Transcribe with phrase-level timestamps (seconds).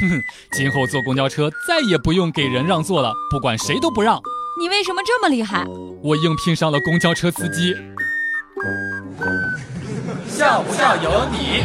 [0.00, 0.22] 哼哼，
[0.52, 4.20] 今后坐公交车再也不用给人让座了，不管谁都不让。
[4.58, 5.64] 你为什么这么厉害？
[6.02, 7.74] 我应聘上了公交车司机。
[10.28, 11.62] 笑不笑由你。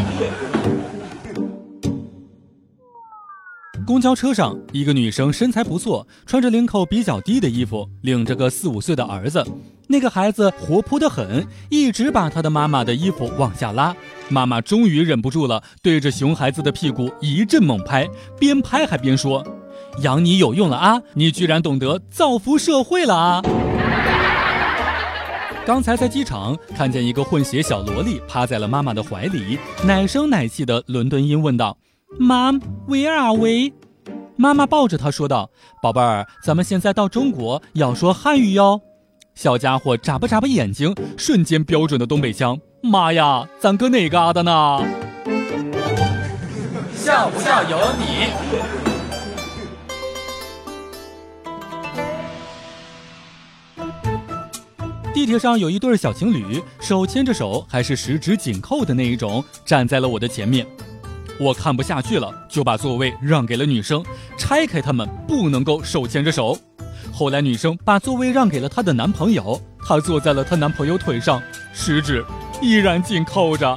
[3.86, 9.46] 公交车上，一个女生身材不错，穿着领口比较低的衣服，领着个四五岁的儿子。
[9.88, 13.96] 那个孩子活泼得很，一直把他的妈妈的衣服往下拉。
[14.30, 18.08] 妈妈终于忍不住了，对着熊孩子的屁股一阵猛拍，
[18.40, 19.46] 边拍还边说
[20.04, 21.02] ：“养你有用了啊！
[21.16, 23.42] 你居然懂得造福社会了啊！”
[25.66, 31.78] 刚才在机场看见一个混血小萝莉趴在了妈妈的怀里，奶声奶气的伦敦音问道
[32.20, 33.74] ：“Mom, where are we？”
[34.36, 35.50] 妈妈抱着他说道
[35.82, 38.82] ：“宝贝儿，咱们现在到中国要说汉语哟。”
[39.36, 42.60] 小家伙眨巴眨巴眼睛，瞬间标准的东北腔。
[42.82, 44.86] 妈呀，咱搁哪嘎达呢？
[46.96, 48.32] 笑不笑由你。
[55.14, 60.66] 地铁上有一对小情侣，手牵着手，还是十指紧扣的那一种，站在了我的前面。
[61.42, 64.06] 我看不下去了，就把座位让给了女生，
[64.38, 66.56] 拆开他们，不能够手牵着手。
[67.12, 71.42] 后来女生把座位让给了她的男朋友，她坐在了她男朋友腿上，
[71.74, 72.24] 食指
[72.62, 73.76] 依然紧扣着。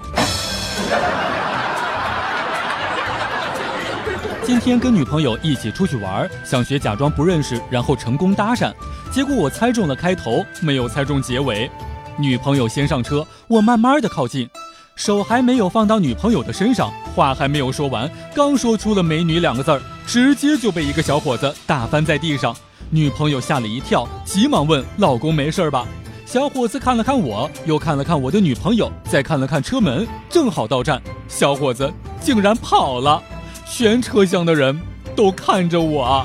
[4.42, 8.70] 今天跟女朋友一起出去玩，想学假装不认识，然后成功搭讪，
[9.10, 11.70] 结果我猜中了开头，没有猜中结尾。
[12.18, 14.48] 女朋友先上车，我慢慢的靠近，
[14.96, 22.54] 手还没有放到女朋友的身上，话还没有说完，刚说出了“美女”两个字儿，直接就被一个小伙子打翻在地上。
[22.90, 25.86] 女朋友吓了一跳，急忙问：“老公没事吧？”
[26.24, 33.22] 小伙子看了看我，又看了看我的女朋友，再看了看车门，正好到站，小伙子竟然跑了。
[33.66, 34.80] 全车厢的人
[35.16, 36.24] 都看着我。